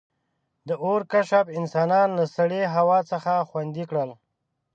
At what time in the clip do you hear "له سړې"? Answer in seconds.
2.17-2.61